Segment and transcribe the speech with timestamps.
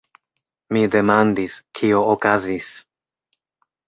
[0.77, 2.71] Mi demandis, kio okazis.